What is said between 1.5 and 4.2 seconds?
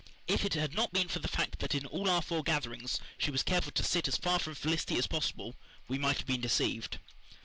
that in all our foregatherings she was careful to sit as